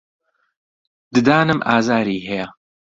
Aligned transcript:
ددانم 1.13 1.59
ئازاری 1.69 2.17
هەیە. 2.29 2.45